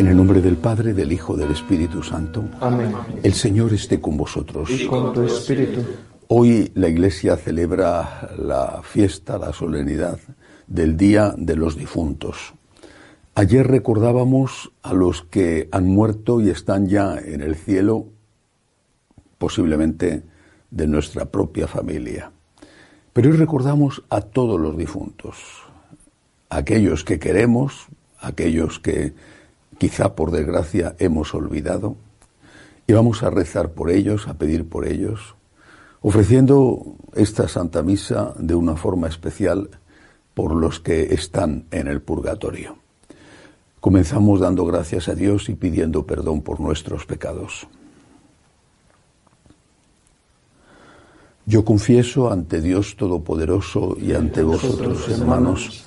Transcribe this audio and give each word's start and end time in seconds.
En 0.00 0.06
el 0.06 0.16
nombre 0.16 0.40
del 0.40 0.56
Padre, 0.56 0.94
del 0.94 1.12
Hijo, 1.12 1.36
del 1.36 1.50
Espíritu 1.50 2.02
Santo. 2.02 2.42
Amén. 2.58 2.90
El 3.22 3.34
Señor 3.34 3.74
esté 3.74 4.00
con 4.00 4.16
vosotros. 4.16 4.70
Y 4.70 4.86
con 4.86 5.12
tu 5.12 5.24
espíritu. 5.24 5.82
Hoy 6.28 6.72
la 6.74 6.88
Iglesia 6.88 7.36
celebra 7.36 8.30
la 8.38 8.80
fiesta, 8.82 9.36
la 9.36 9.52
solemnidad 9.52 10.18
del 10.66 10.96
Día 10.96 11.34
de 11.36 11.54
los 11.54 11.76
Difuntos. 11.76 12.54
Ayer 13.34 13.66
recordábamos 13.66 14.72
a 14.80 14.94
los 14.94 15.20
que 15.20 15.68
han 15.70 15.84
muerto 15.84 16.40
y 16.40 16.48
están 16.48 16.88
ya 16.88 17.18
en 17.18 17.42
el 17.42 17.54
cielo, 17.54 18.06
posiblemente 19.36 20.22
de 20.70 20.86
nuestra 20.86 21.26
propia 21.26 21.66
familia. 21.68 22.32
Pero 23.12 23.28
hoy 23.28 23.36
recordamos 23.36 24.02
a 24.08 24.22
todos 24.22 24.58
los 24.58 24.78
difuntos, 24.78 25.36
aquellos 26.48 27.04
que 27.04 27.18
queremos, 27.18 27.88
aquellos 28.18 28.78
que 28.78 29.12
quizá 29.80 30.14
por 30.14 30.30
desgracia 30.30 30.94
hemos 30.98 31.34
olvidado, 31.34 31.96
y 32.86 32.92
vamos 32.92 33.22
a 33.22 33.30
rezar 33.30 33.70
por 33.70 33.90
ellos, 33.90 34.28
a 34.28 34.34
pedir 34.34 34.68
por 34.68 34.86
ellos, 34.86 35.36
ofreciendo 36.02 36.96
esta 37.14 37.48
Santa 37.48 37.82
Misa 37.82 38.34
de 38.38 38.54
una 38.54 38.76
forma 38.76 39.08
especial 39.08 39.70
por 40.34 40.54
los 40.54 40.80
que 40.80 41.14
están 41.14 41.64
en 41.70 41.88
el 41.88 42.02
purgatorio. 42.02 42.76
Comenzamos 43.80 44.40
dando 44.40 44.66
gracias 44.66 45.08
a 45.08 45.14
Dios 45.14 45.48
y 45.48 45.54
pidiendo 45.54 46.04
perdón 46.04 46.42
por 46.42 46.60
nuestros 46.60 47.06
pecados. 47.06 47.66
Yo 51.46 51.64
confieso 51.64 52.30
ante 52.30 52.60
Dios 52.60 52.96
Todopoderoso 52.96 53.96
y 53.98 54.12
ante 54.12 54.42
vosotros, 54.42 55.08
hermanos, 55.08 55.86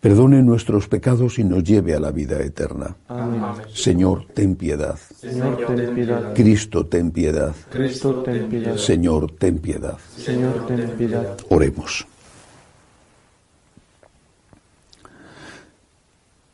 perdone 0.00 0.42
nuestros 0.42 0.88
pecados 0.88 1.38
y 1.38 1.44
nos 1.44 1.64
lleve 1.64 1.94
a 1.94 2.00
la 2.00 2.10
vida 2.10 2.40
eterna. 2.40 2.96
Amén. 3.08 3.42
Señor, 3.72 4.26
ten 4.34 4.54
piedad. 4.56 4.98
Señor, 5.16 5.66
ten 5.66 5.94
piedad. 5.94 6.34
Cristo, 6.34 6.86
ten 6.86 7.10
piedad. 7.10 7.54
Cristo, 7.70 8.22
ten 8.22 8.48
piedad. 8.48 8.76
Señor, 8.76 9.32
ten 9.38 9.58
piedad. 9.58 9.98
Señor, 10.16 10.66
ten 10.66 10.90
piedad. 10.90 11.36
Oremos. 11.48 12.06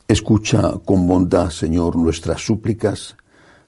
Escucha 0.07 0.73
con 0.85 1.07
bondad, 1.07 1.49
Señor, 1.49 1.95
nuestras 1.95 2.41
súplicas, 2.45 3.15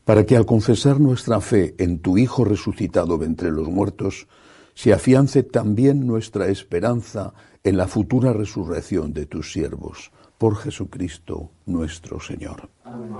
para 0.04 0.26
que 0.26 0.36
al 0.36 0.46
confesar 0.46 1.00
nuestra 1.00 1.42
fe 1.42 1.74
en 1.80 2.00
tu 2.00 2.18
Hijo 2.18 2.46
resucitado 2.46 3.18
de 3.18 3.26
entre 3.26 3.52
los 3.52 3.68
muertos, 3.68 4.28
se 4.76 4.94
afiance 4.94 5.42
también 5.42 6.06
nuestra 6.06 6.48
esperanza 6.48 7.34
en 7.66 7.78
la 7.78 7.88
futura 7.88 8.32
resurrección 8.32 9.12
de 9.12 9.26
tus 9.26 9.52
siervos, 9.52 10.12
por 10.38 10.56
Jesucristo 10.56 11.50
nuestro 11.66 12.20
Señor. 12.20 12.70
Amén. 12.84 13.16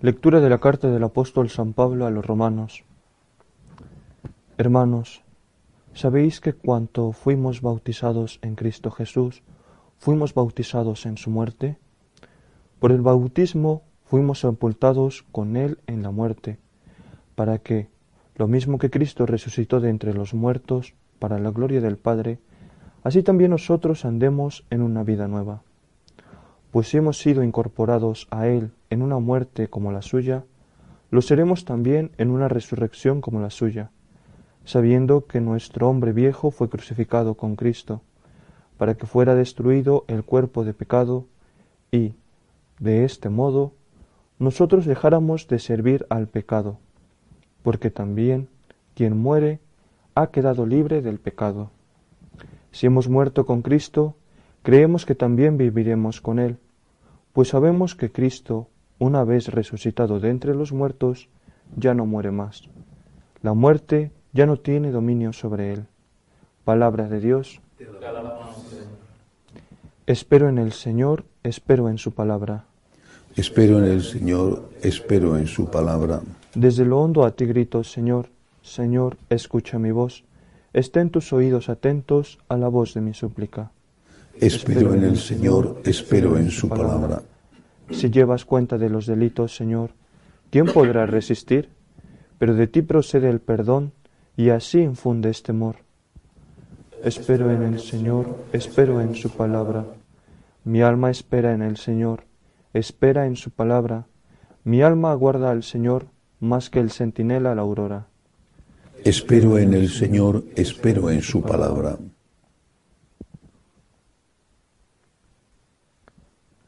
Lectura 0.00 0.40
de 0.40 0.48
la 0.48 0.58
carta 0.58 0.88
del 0.88 1.04
apóstol 1.04 1.50
San 1.50 1.74
Pablo 1.74 2.06
a 2.06 2.10
los 2.10 2.24
romanos. 2.24 2.84
Hermanos, 4.56 5.24
sabéis 5.92 6.40
que 6.40 6.54
cuanto 6.54 7.12
fuimos 7.12 7.60
bautizados 7.60 8.38
en 8.40 8.54
Cristo 8.54 8.90
Jesús, 8.90 9.42
fuimos 9.98 10.34
bautizados 10.34 11.06
en 11.06 11.16
su 11.16 11.30
muerte, 11.30 11.76
por 12.78 12.92
el 12.92 13.02
bautismo 13.02 13.82
fuimos 14.04 14.40
sepultados 14.40 15.24
con 15.32 15.56
él 15.56 15.78
en 15.86 16.02
la 16.02 16.10
muerte, 16.10 16.58
para 17.34 17.58
que, 17.58 17.88
lo 18.36 18.48
mismo 18.48 18.78
que 18.78 18.90
Cristo 18.90 19.26
resucitó 19.26 19.80
de 19.80 19.90
entre 19.90 20.14
los 20.14 20.32
muertos 20.32 20.94
para 21.18 21.38
la 21.38 21.50
gloria 21.50 21.80
del 21.80 21.98
Padre, 21.98 22.38
así 23.02 23.22
también 23.22 23.50
nosotros 23.50 24.04
andemos 24.04 24.64
en 24.70 24.82
una 24.82 25.02
vida 25.02 25.28
nueva. 25.28 25.62
Pues 26.70 26.88
si 26.88 26.96
hemos 26.96 27.18
sido 27.18 27.42
incorporados 27.42 28.28
a 28.30 28.46
Él 28.46 28.70
en 28.90 29.02
una 29.02 29.18
muerte 29.18 29.68
como 29.68 29.90
la 29.90 30.02
suya, 30.02 30.44
lo 31.10 31.22
seremos 31.22 31.64
también 31.64 32.12
en 32.18 32.30
una 32.30 32.48
resurrección 32.48 33.20
como 33.20 33.40
la 33.40 33.50
suya, 33.50 33.90
sabiendo 34.64 35.26
que 35.26 35.40
nuestro 35.40 35.88
hombre 35.88 36.12
viejo 36.12 36.50
fue 36.50 36.68
crucificado 36.68 37.34
con 37.34 37.56
Cristo, 37.56 38.02
para 38.78 38.94
que 38.94 39.06
fuera 39.06 39.34
destruido 39.34 40.04
el 40.08 40.24
cuerpo 40.24 40.64
de 40.64 40.72
pecado 40.72 41.26
y, 41.90 42.14
de 42.78 43.04
este 43.04 43.28
modo, 43.28 43.72
nosotros 44.38 44.86
dejáramos 44.86 45.48
de 45.48 45.58
servir 45.58 46.06
al 46.08 46.28
pecado, 46.28 46.78
porque 47.62 47.90
también 47.90 48.48
quien 48.94 49.16
muere 49.16 49.60
ha 50.14 50.28
quedado 50.28 50.64
libre 50.64 51.02
del 51.02 51.18
pecado. 51.18 51.70
Si 52.70 52.86
hemos 52.86 53.08
muerto 53.08 53.46
con 53.46 53.62
Cristo, 53.62 54.14
creemos 54.62 55.04
que 55.04 55.14
también 55.14 55.58
viviremos 55.58 56.20
con 56.20 56.38
Él, 56.38 56.58
pues 57.32 57.48
sabemos 57.48 57.94
que 57.94 58.10
Cristo, 58.10 58.68
una 58.98 59.24
vez 59.24 59.48
resucitado 59.48 60.20
de 60.20 60.30
entre 60.30 60.54
los 60.54 60.72
muertos, 60.72 61.28
ya 61.76 61.94
no 61.94 62.06
muere 62.06 62.30
más. 62.30 62.62
La 63.42 63.54
muerte 63.54 64.10
ya 64.32 64.46
no 64.46 64.56
tiene 64.56 64.90
dominio 64.90 65.32
sobre 65.32 65.72
Él. 65.72 65.86
Palabra 66.64 67.08
de 67.08 67.20
Dios. 67.20 67.60
Espero 70.08 70.48
en 70.48 70.56
el 70.56 70.72
Señor, 70.72 71.26
espero 71.42 71.90
en 71.90 71.98
su 71.98 72.12
palabra. 72.12 72.64
Espero 73.36 73.76
en 73.76 73.84
el 73.84 74.02
Señor, 74.02 74.70
espero 74.80 75.36
en 75.36 75.46
su 75.46 75.70
palabra. 75.70 76.22
Desde 76.54 76.86
lo 76.86 77.02
hondo 77.02 77.26
a 77.26 77.32
ti 77.32 77.44
grito, 77.44 77.84
Señor, 77.84 78.30
Señor, 78.62 79.18
escucha 79.28 79.78
mi 79.78 79.90
voz. 79.90 80.24
Estén 80.72 81.10
tus 81.10 81.34
oídos 81.34 81.68
atentos 81.68 82.38
a 82.48 82.56
la 82.56 82.68
voz 82.68 82.94
de 82.94 83.02
mi 83.02 83.12
súplica. 83.12 83.70
Espero 84.40 84.94
en 84.94 85.04
el 85.04 85.18
Señor, 85.18 85.82
espero 85.84 86.38
en 86.38 86.50
su 86.50 86.70
palabra. 86.70 87.20
Si 87.90 88.08
llevas 88.08 88.46
cuenta 88.46 88.78
de 88.78 88.88
los 88.88 89.04
delitos, 89.04 89.54
Señor, 89.54 89.90
¿quién 90.50 90.64
podrá 90.72 91.04
resistir? 91.04 91.68
Pero 92.38 92.54
de 92.54 92.66
ti 92.66 92.80
procede 92.80 93.28
el 93.28 93.40
perdón 93.40 93.92
y 94.38 94.48
así 94.48 94.80
infundes 94.80 95.42
temor. 95.42 95.76
Espero 97.04 97.52
en 97.52 97.62
el 97.62 97.78
Señor, 97.78 98.36
espero 98.52 99.00
en 99.00 99.14
su 99.14 99.30
palabra. 99.30 99.84
Mi 100.64 100.82
alma 100.82 101.10
espera 101.10 101.54
en 101.54 101.62
el 101.62 101.76
Señor, 101.76 102.24
espera 102.72 103.26
en 103.26 103.36
su 103.36 103.50
palabra. 103.50 104.06
Mi 104.64 104.82
alma 104.82 105.12
aguarda 105.12 105.50
al 105.50 105.62
Señor 105.62 106.06
más 106.40 106.70
que 106.70 106.80
el 106.80 106.90
centinela 106.90 107.52
a 107.52 107.54
la 107.54 107.62
aurora. 107.62 108.08
Espero 109.04 109.58
en 109.58 109.74
el 109.74 109.88
Señor, 109.90 110.42
espero 110.56 111.08
en 111.10 111.22
su 111.22 111.42
palabra. 111.42 111.98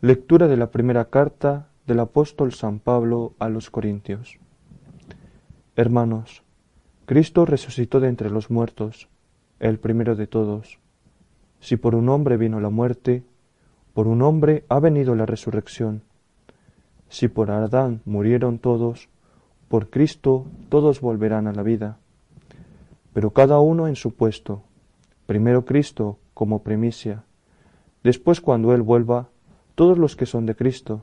Lectura 0.00 0.46
de 0.46 0.56
la 0.56 0.70
primera 0.70 1.06
carta 1.06 1.69
del 1.87 1.99
apóstol 1.99 2.52
San 2.55 2.78
Pablo 2.78 3.34
a 3.40 3.49
los 3.49 3.69
Corintios. 3.69 4.38
Hermanos, 5.75 6.44
Cristo 7.05 7.44
resucitó 7.46 7.99
de 7.99 8.08
entre 8.08 8.31
los 8.31 8.49
muertos 8.49 9.09
el 9.60 9.78
primero 9.78 10.16
de 10.16 10.26
todos. 10.26 10.78
Si 11.60 11.76
por 11.76 11.94
un 11.94 12.08
hombre 12.08 12.36
vino 12.36 12.58
la 12.60 12.70
muerte, 12.70 13.22
por 13.92 14.08
un 14.08 14.22
hombre 14.22 14.64
ha 14.68 14.80
venido 14.80 15.14
la 15.14 15.26
resurrección. 15.26 16.02
Si 17.08 17.28
por 17.28 17.50
Adán 17.50 18.00
murieron 18.04 18.58
todos, 18.58 19.08
por 19.68 19.90
Cristo 19.90 20.46
todos 20.68 21.00
volverán 21.00 21.46
a 21.46 21.52
la 21.52 21.62
vida. 21.62 21.98
Pero 23.12 23.30
cada 23.30 23.60
uno 23.60 23.86
en 23.86 23.96
su 23.96 24.14
puesto. 24.14 24.62
Primero 25.26 25.64
Cristo 25.64 26.18
como 26.34 26.62
primicia. 26.62 27.24
Después 28.02 28.40
cuando 28.40 28.72
Él 28.72 28.82
vuelva, 28.82 29.28
todos 29.74 29.98
los 29.98 30.16
que 30.16 30.26
son 30.26 30.46
de 30.46 30.56
Cristo. 30.56 31.02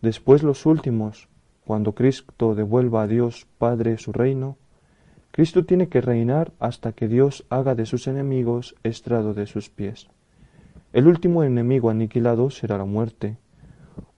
Después 0.00 0.42
los 0.42 0.64
últimos, 0.64 1.28
cuando 1.64 1.94
Cristo 1.94 2.54
devuelva 2.54 3.02
a 3.02 3.06
Dios 3.06 3.46
Padre 3.58 3.98
su 3.98 4.12
reino, 4.12 4.56
Cristo 5.32 5.64
tiene 5.64 5.88
que 5.88 6.00
reinar 6.00 6.52
hasta 6.58 6.92
que 6.92 7.06
Dios 7.06 7.46
haga 7.50 7.74
de 7.74 7.86
sus 7.86 8.06
enemigos 8.08 8.74
estrado 8.82 9.32
de 9.32 9.46
sus 9.46 9.70
pies. 9.70 10.08
El 10.92 11.06
último 11.06 11.44
enemigo 11.44 11.88
aniquilado 11.88 12.50
será 12.50 12.76
la 12.76 12.84
muerte, 12.84 13.36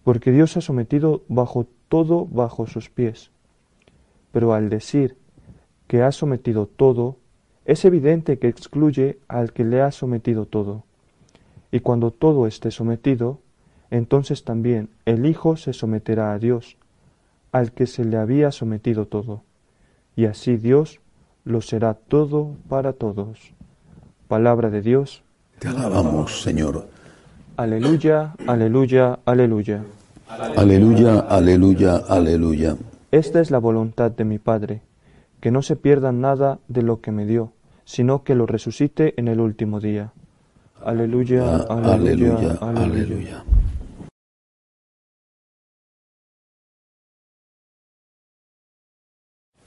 porque 0.05 0.32
Dios 0.32 0.56
ha 0.56 0.62
sometido 0.62 1.23
bajo 1.29 1.67
todo 1.88 2.25
bajo 2.25 2.67
sus 2.67 2.88
pies. 2.88 3.31
Pero 4.32 4.55
al 4.55 4.70
decir 4.70 5.17
que 5.87 6.03
ha 6.03 6.12
sometido 6.12 6.67
todo, 6.67 7.19
es 7.67 7.85
evidente 7.85 8.38
que 8.38 8.49
excluye 8.49 9.19
al 9.29 9.53
que 9.53 9.64
le 9.64 9.82
ha 9.82 9.93
sometido 9.93 10.47
todo. 10.47 10.85
Y 11.70 11.81
cuando 11.81 12.11
todo 12.11 12.47
esté 12.47 12.70
sometido, 12.70 13.41
entonces 13.91 14.44
también 14.44 14.88
el 15.05 15.26
Hijo 15.26 15.56
se 15.56 15.75
someterá 15.75 16.32
a 16.32 16.38
Dios, 16.38 16.79
al 17.53 17.73
que 17.73 17.87
se 17.87 18.06
le 18.06 18.17
había 18.17 18.50
sometido 18.50 19.06
todo. 19.06 19.43
Y 20.17 20.25
así 20.25 20.56
Dios 20.56 21.01
lo 21.44 21.60
será 21.60 21.94
todo 21.94 22.56
para 22.68 22.92
todos. 22.92 23.38
Palabra 24.28 24.70
de 24.70 24.82
Dios. 24.82 25.22
Te 25.58 25.68
alabamos, 25.68 26.42
Señor. 26.42 26.88
Aleluya, 27.56 28.34
aleluya, 28.46 29.18
aleluya. 29.24 29.84
Aleluya, 30.56 31.20
aleluya, 31.20 31.96
aleluya. 32.08 32.76
Esta 33.10 33.40
es 33.40 33.50
la 33.50 33.58
voluntad 33.58 34.10
de 34.10 34.24
mi 34.24 34.38
Padre, 34.38 34.82
que 35.40 35.50
no 35.50 35.60
se 35.60 35.76
pierda 35.76 36.12
nada 36.12 36.60
de 36.68 36.82
lo 36.82 37.00
que 37.00 37.12
me 37.12 37.26
dio, 37.26 37.52
sino 37.84 38.24
que 38.24 38.34
lo 38.34 38.46
resucite 38.46 39.12
en 39.20 39.28
el 39.28 39.40
último 39.40 39.80
día. 39.80 40.12
Aleluya, 40.82 41.58
aleluya, 41.68 42.56
aleluya. 42.60 43.44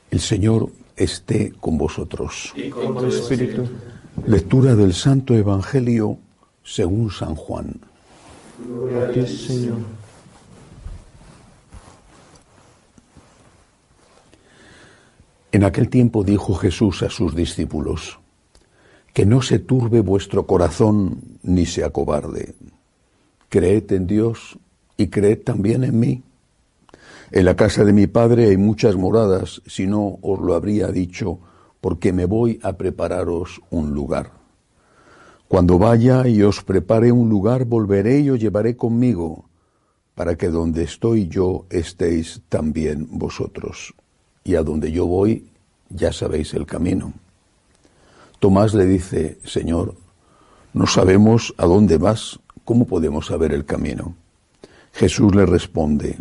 El 0.10 0.20
Señor 0.20 0.70
esté 0.96 1.54
con 1.60 1.78
vosotros. 1.78 2.54
Y 2.56 2.70
con 2.70 2.96
tu 2.98 3.06
espíritu. 3.08 3.68
Lectura 4.28 4.76
del 4.76 4.94
Santo 4.94 5.36
Evangelio 5.36 6.18
según 6.64 7.12
San 7.12 7.36
Juan. 7.36 7.80
Gloria 8.66 9.04
a 9.04 9.12
ti, 9.12 9.28
Señor. 9.28 9.78
En 15.52 15.64
aquel 15.64 15.90
tiempo 15.90 16.24
dijo 16.24 16.54
Jesús 16.56 17.02
a 17.04 17.10
sus 17.10 17.34
discípulos, 17.34 18.20
que 19.14 19.26
no 19.26 19.42
se 19.42 19.60
turbe 19.60 20.02
vuestro 20.02 20.46
corazón 20.46 21.22
ni 21.44 21.66
se 21.66 21.86
acobarde. 21.86 22.56
Creed 23.48 23.90
en 23.94 24.08
Dios 24.08 24.60
y 24.98 25.08
creed 25.08 25.44
también 25.44 25.86
en 25.86 25.98
mí. 25.98 26.24
En 27.32 27.46
la 27.46 27.56
casa 27.56 27.84
de 27.84 27.94
mi 27.94 28.08
Padre 28.08 28.50
hay 28.50 28.58
muchas 28.58 28.96
moradas, 28.96 29.62
si 29.66 29.88
no 29.88 30.20
os 30.22 30.40
lo 30.40 30.54
habría 30.54 30.88
dicho, 30.88 31.40
porque 31.82 32.14
me 32.14 32.26
voy 32.26 32.60
a 32.64 32.74
prepararos 32.74 33.62
un 33.72 33.94
lugar. 33.94 34.32
Cuando 35.48 35.78
vaya 35.78 36.28
y 36.28 36.42
os 36.42 36.64
prepare 36.64 37.12
un 37.12 37.30
lugar, 37.30 37.66
volveré 37.66 38.20
y 38.20 38.30
os 38.30 38.40
llevaré 38.40 38.76
conmigo, 38.76 39.46
para 40.14 40.36
que 40.36 40.50
donde 40.50 40.84
estoy 40.84 41.28
yo 41.28 41.66
estéis 41.70 42.42
también 42.50 43.08
vosotros. 43.12 43.94
Y 44.44 44.56
a 44.56 44.64
donde 44.64 44.92
yo 44.92 45.06
voy, 45.06 45.48
ya 45.90 46.12
sabéis 46.12 46.54
el 46.54 46.66
camino. 46.66 47.14
Tomás 48.40 48.74
le 48.74 48.86
dice, 48.86 49.40
Señor, 49.44 49.96
no 50.74 50.88
sabemos 50.88 51.54
a 51.58 51.66
dónde 51.66 51.98
vas, 51.98 52.40
¿cómo 52.64 52.86
podemos 52.86 53.28
saber 53.28 53.54
el 53.54 53.66
camino? 53.66 54.16
Jesús 54.94 55.34
le 55.36 55.46
responde, 55.46 56.18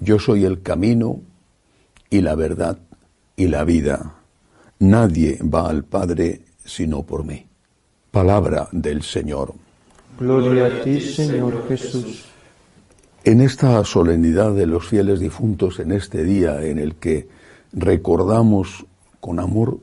Yo 0.00 0.18
soy 0.18 0.44
el 0.44 0.62
camino 0.62 1.20
y 2.08 2.22
la 2.22 2.34
verdad 2.34 2.78
y 3.36 3.48
la 3.48 3.64
vida. 3.64 4.14
Nadie 4.78 5.38
va 5.42 5.68
al 5.68 5.84
Padre 5.84 6.42
sino 6.64 7.02
por 7.02 7.24
mí. 7.24 7.46
Palabra 8.10 8.68
del 8.72 9.02
Señor. 9.02 9.54
Gloria 10.18 10.66
a 10.66 10.82
ti, 10.82 11.00
Señor 11.00 11.68
Jesús. 11.68 12.24
En 13.22 13.40
esta 13.40 13.84
solemnidad 13.84 14.54
de 14.54 14.66
los 14.66 14.86
fieles 14.88 15.20
difuntos, 15.20 15.78
en 15.78 15.92
este 15.92 16.24
día 16.24 16.64
en 16.64 16.78
el 16.78 16.94
que 16.94 17.28
recordamos 17.72 18.86
con 19.20 19.38
amor, 19.38 19.78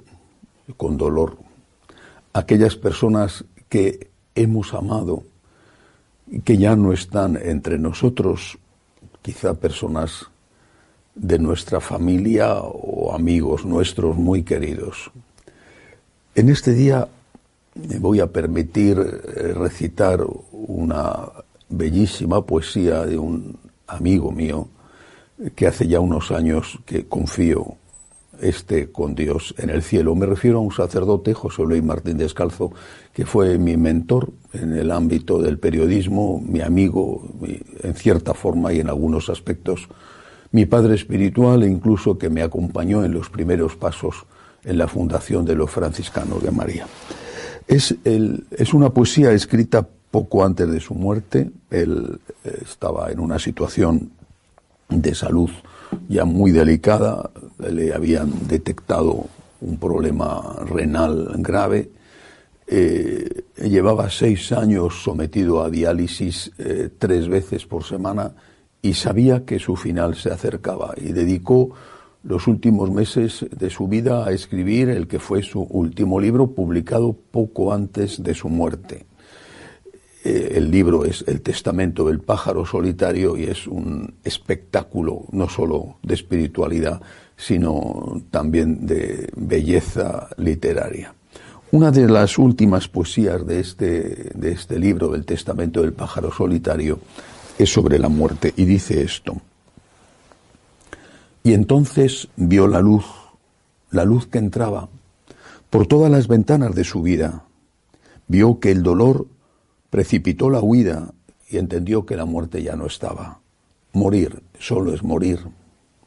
con 0.76 0.98
dolor, 0.98 1.38
aquellas 2.34 2.76
personas 2.76 3.46
que 3.70 4.10
hemos 4.34 4.74
amado 4.74 5.24
y 6.28 6.42
que 6.42 6.58
ya 6.58 6.76
no 6.76 6.94
están 6.94 7.38
entre 7.38 7.78
nosotros, 7.78 8.58
quizá 9.28 9.54
personas 9.54 10.24
de 11.14 11.38
nuestra 11.38 11.82
familia 11.82 12.62
o 12.62 13.14
amigos 13.14 13.66
nuestros 13.66 14.16
muy 14.16 14.44
queridos. 14.44 15.12
En 16.34 16.48
este 16.48 16.72
día 16.72 17.10
me 17.76 18.00
voy 18.00 18.22
a 18.22 18.28
permitir 18.28 18.98
eh, 18.98 19.54
recitar 19.54 20.26
una 20.54 21.28
bellísima 21.68 22.46
poesía 22.46 23.06
de 23.06 23.18
un 23.18 23.60
amigo 23.88 24.32
mío 24.32 24.70
que 25.58 25.68
hace 25.68 25.90
ya 25.90 26.00
unos 26.00 26.32
años 26.32 26.80
que 26.86 27.06
confío 27.06 27.76
esté 28.42 28.92
con 28.92 29.16
Dios 29.16 29.54
en 29.58 29.70
el 29.70 29.84
cielo. 29.84 30.16
Me 30.16 30.26
refiero 30.26 30.58
a 30.60 30.62
un 30.62 30.72
sacerdote, 30.72 31.34
José 31.34 31.64
Luis 31.64 31.84
Martín 31.84 32.18
Descalzo, 32.18 32.72
que 33.14 33.26
fue 33.26 33.58
mi 33.58 33.78
mentor 33.78 34.32
en 34.54 34.74
el 34.78 34.92
ámbito 34.92 35.40
del 35.40 35.60
periodismo, 35.60 36.42
mi 36.46 36.62
amigo, 36.62 37.28
en 37.84 37.96
cierta 37.96 38.34
forma 38.34 38.74
y 38.74 38.80
en 38.80 38.90
algunos 38.90 39.30
aspectos, 39.30 39.88
mi 40.52 40.66
padre 40.66 40.96
espiritual 40.96 41.64
e 41.64 41.68
incluso 41.68 42.18
que 42.18 42.30
me 42.30 42.42
acompañó 42.42 43.04
en 43.04 43.14
los 43.14 43.30
primeros 43.30 43.76
pasos 43.76 44.26
en 44.64 44.78
la 44.78 44.88
fundación 44.88 45.46
de 45.46 45.56
los 45.56 45.70
franciscanos 45.70 46.42
de 46.44 46.52
María. 46.52 46.88
Es, 47.68 47.96
es 48.04 48.74
una 48.74 48.90
poesía 48.92 49.32
escrita 49.32 49.88
poco 50.12 50.44
antes 50.44 50.70
de 50.72 50.80
su 50.80 50.94
muerte. 50.94 51.52
Él 51.70 52.20
eh, 52.44 52.60
estaba 52.64 53.12
en 53.12 53.20
una 53.20 53.40
situación 53.40 54.12
de 54.90 55.14
salud 55.14 55.50
ya 56.08 56.26
muy 56.26 56.52
delicada, 56.52 57.30
le 57.60 57.94
habían 57.94 58.48
detectado 58.48 59.26
un 59.62 59.78
problema 59.78 60.58
renal 60.66 61.34
grave, 61.38 61.90
eh, 62.68 63.44
llevaba 63.64 64.10
seis 64.10 64.52
años 64.52 65.02
sometido 65.02 65.64
a 65.64 65.70
diálisis 65.70 66.52
eh, 66.58 66.90
tres 66.98 67.30
veces 67.30 67.66
por 67.66 67.84
semana 67.84 68.34
y 68.82 68.94
sabía 68.94 69.46
que 69.46 69.58
su 69.58 69.76
final 69.76 70.16
se 70.16 70.32
acercaba 70.32 70.94
y 70.98 71.14
dedicó 71.14 71.72
los 72.24 72.48
últimos 72.48 72.92
meses 72.92 73.46
de 73.52 73.70
su 73.70 73.88
vida 73.88 74.26
a 74.26 74.32
escribir 74.32 74.90
el 74.90 75.08
que 75.08 75.20
fue 75.20 75.44
su 75.44 75.62
último 75.62 76.20
libro 76.20 76.52
publicado 76.52 77.14
poco 77.14 77.74
antes 77.74 78.22
de 78.22 78.34
su 78.34 78.50
muerte. 78.50 79.07
El 80.28 80.70
libro 80.72 81.06
es 81.06 81.24
El 81.26 81.42
Testamento 81.42 82.08
del 82.08 82.20
Pájaro 82.20 82.66
Solitario 82.66 83.38
y 83.38 83.46
es 83.46 83.66
un 83.66 84.16
espectáculo 84.24 85.24
no 85.32 85.48
solo 85.48 85.98
de 86.04 86.16
espiritualidad, 86.16 87.02
sino 87.38 88.22
también 88.30 88.86
de 88.86 89.30
belleza 89.38 90.28
literaria. 90.38 91.14
Una 91.72 91.92
de 91.92 92.10
las 92.10 92.38
últimas 92.38 92.90
poesías 92.90 93.46
de 93.48 93.60
este, 93.62 94.32
de 94.34 94.52
este 94.52 94.78
libro, 94.80 95.10
del 95.10 95.26
Testamento 95.26 95.82
del 95.82 95.94
Pájaro 95.94 96.32
Solitario, 96.32 97.00
es 97.58 97.72
sobre 97.72 97.98
la 97.98 98.10
muerte 98.10 98.54
y 98.58 98.66
dice 98.66 99.02
esto. 99.02 99.38
Y 101.44 101.54
entonces 101.54 102.28
vio 102.36 102.68
la 102.68 102.82
luz, 102.82 103.06
la 103.92 104.04
luz 104.04 104.28
que 104.28 104.40
entraba 104.40 104.90
por 105.70 105.88
todas 105.88 106.12
las 106.12 106.28
ventanas 106.28 106.76
de 106.76 106.84
su 106.84 107.02
vida. 107.02 107.44
Vio 108.28 108.60
que 108.60 108.72
el 108.72 108.84
dolor 108.84 109.28
precipitó 109.90 110.50
la 110.50 110.62
huida 110.62 111.14
y 111.50 111.58
entendió 111.58 112.06
que 112.06 112.16
la 112.16 112.26
muerte 112.26 112.62
ya 112.62 112.76
no 112.76 112.86
estaba. 112.86 113.40
Morir 113.94 114.44
solo 114.60 114.94
es 114.94 115.04
morir. 115.04 115.40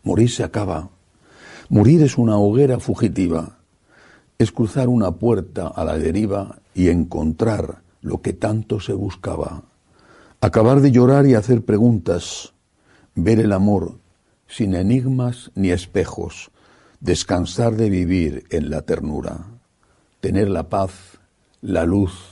Morir 0.02 0.30
se 0.30 0.44
acaba. 0.44 0.90
Morir 1.68 2.02
es 2.02 2.18
una 2.18 2.36
hoguera 2.36 2.78
fugitiva. 2.78 3.58
Es 4.38 4.52
cruzar 4.52 4.88
una 4.88 5.12
puerta 5.12 5.68
a 5.68 5.84
la 5.84 5.98
deriva 5.98 6.58
y 6.74 6.88
encontrar 6.88 7.82
lo 8.00 8.22
que 8.22 8.32
tanto 8.32 8.80
se 8.80 8.92
buscaba. 8.92 9.62
Acabar 10.40 10.80
de 10.80 10.90
llorar 10.90 11.26
y 11.26 11.34
hacer 11.34 11.64
preguntas. 11.64 12.52
Ver 13.14 13.40
el 13.40 13.52
amor 13.52 13.98
sin 14.46 14.74
enigmas 14.74 15.50
ni 15.54 15.70
espejos. 15.70 16.50
Descansar 17.00 17.76
de 17.76 17.88
vivir 17.88 18.44
en 18.50 18.70
la 18.70 18.82
ternura. 18.82 19.46
Tener 20.20 20.50
la 20.50 20.68
paz, 20.68 20.92
la 21.62 21.84
luz, 21.84 22.29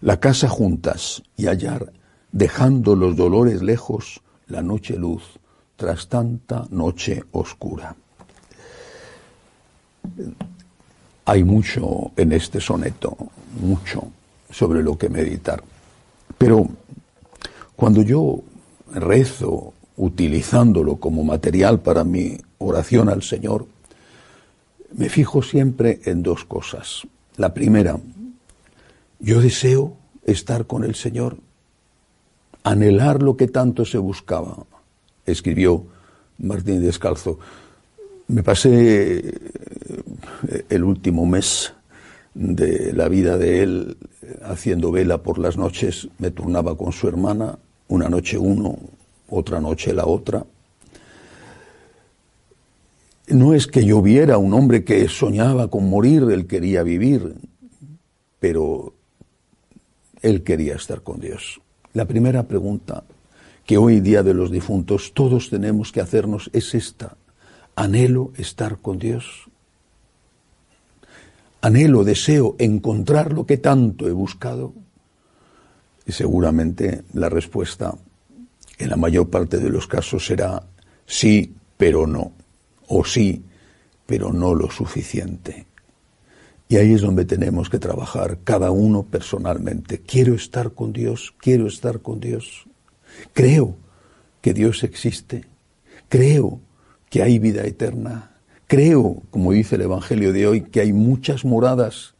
la 0.00 0.20
casa 0.20 0.48
juntas 0.48 1.22
y 1.36 1.46
hallar, 1.46 1.92
dejando 2.32 2.94
los 2.94 3.16
dolores 3.16 3.62
lejos, 3.62 4.20
la 4.46 4.62
noche 4.62 4.96
luz 4.96 5.22
tras 5.76 6.08
tanta 6.08 6.66
noche 6.70 7.22
oscura. 7.32 7.94
Hay 11.24 11.44
mucho 11.44 12.10
en 12.16 12.32
este 12.32 12.60
soneto, 12.60 13.16
mucho 13.60 14.08
sobre 14.50 14.82
lo 14.82 14.98
que 14.98 15.08
meditar. 15.08 15.62
Pero 16.36 16.68
cuando 17.76 18.02
yo 18.02 18.40
rezo 18.92 19.72
utilizándolo 19.96 20.96
como 20.96 21.22
material 21.22 21.80
para 21.80 22.02
mi 22.02 22.38
oración 22.58 23.08
al 23.08 23.22
Señor, 23.22 23.66
me 24.96 25.08
fijo 25.08 25.42
siempre 25.42 26.00
en 26.04 26.22
dos 26.22 26.44
cosas. 26.44 27.02
La 27.36 27.54
primera, 27.54 27.98
yo 29.18 29.40
deseo 29.40 29.96
estar 30.24 30.66
con 30.66 30.84
el 30.84 30.94
Señor, 30.94 31.38
anhelar 32.62 33.22
lo 33.22 33.36
que 33.36 33.48
tanto 33.48 33.84
se 33.84 33.98
buscaba, 33.98 34.64
escribió 35.26 35.84
Martín 36.38 36.82
Descalzo. 36.82 37.38
Me 38.28 38.42
pasé 38.42 39.18
eh, 39.18 40.64
el 40.68 40.84
último 40.84 41.26
mes 41.26 41.72
de 42.34 42.92
la 42.92 43.08
vida 43.08 43.38
de 43.38 43.62
él 43.62 43.96
haciendo 44.42 44.92
vela 44.92 45.18
por 45.18 45.38
las 45.38 45.56
noches, 45.56 46.08
me 46.18 46.30
turnaba 46.30 46.76
con 46.76 46.92
su 46.92 47.08
hermana, 47.08 47.58
una 47.88 48.08
noche 48.08 48.38
uno, 48.38 48.78
otra 49.30 49.60
noche 49.60 49.92
la 49.92 50.06
otra. 50.06 50.44
No 53.28 53.54
es 53.54 53.66
que 53.66 53.84
yo 53.84 54.00
viera 54.00 54.38
un 54.38 54.54
hombre 54.54 54.84
que 54.84 55.08
soñaba 55.08 55.68
con 55.68 55.88
morir, 55.88 56.24
él 56.30 56.46
quería 56.46 56.82
vivir, 56.82 57.34
pero 58.40 58.94
él 60.22 60.42
quería 60.42 60.74
estar 60.74 61.02
con 61.02 61.20
Dios. 61.20 61.60
La 61.92 62.06
primera 62.06 62.44
pregunta 62.44 63.04
que 63.64 63.78
hoy 63.78 64.00
día 64.00 64.22
de 64.22 64.34
los 64.34 64.50
difuntos 64.50 65.12
todos 65.14 65.50
tenemos 65.50 65.92
que 65.92 66.00
hacernos 66.00 66.50
es 66.52 66.74
esta. 66.74 67.16
¿Anhelo 67.76 68.32
estar 68.36 68.78
con 68.78 68.98
Dios? 68.98 69.48
¿Anhelo, 71.60 72.04
deseo 72.04 72.56
encontrar 72.58 73.32
lo 73.32 73.46
que 73.46 73.58
tanto 73.58 74.08
he 74.08 74.12
buscado? 74.12 74.72
Y 76.06 76.12
seguramente 76.12 77.04
la 77.12 77.28
respuesta 77.28 77.94
en 78.78 78.88
la 78.88 78.96
mayor 78.96 79.28
parte 79.28 79.58
de 79.58 79.68
los 79.68 79.86
casos 79.86 80.24
será 80.24 80.62
sí, 81.04 81.54
pero 81.76 82.06
no, 82.06 82.32
o 82.86 83.04
sí, 83.04 83.42
pero 84.06 84.32
no 84.32 84.54
lo 84.54 84.70
suficiente. 84.70 85.67
Y 86.68 86.76
ahí 86.76 86.92
es 86.92 87.00
donde 87.00 87.24
tenemos 87.24 87.70
que 87.70 87.78
trabajar 87.78 88.40
cada 88.44 88.70
uno 88.70 89.02
personalmente. 89.04 90.00
Quiero 90.00 90.34
estar 90.34 90.72
con 90.72 90.92
Dios, 90.92 91.34
quiero 91.38 91.66
estar 91.66 92.00
con 92.00 92.20
Dios. 92.20 92.66
Creo 93.32 93.76
que 94.42 94.52
Dios 94.52 94.84
existe. 94.84 95.46
Creo 96.10 96.60
que 97.08 97.22
hay 97.22 97.38
vida 97.38 97.64
eterna. 97.64 98.36
Creo, 98.66 99.22
como 99.30 99.52
dice 99.52 99.76
el 99.76 99.82
Evangelio 99.82 100.34
de 100.34 100.46
hoy, 100.46 100.60
que 100.60 100.80
hay 100.80 100.92
muchas 100.92 101.46
moradas. 101.46 102.14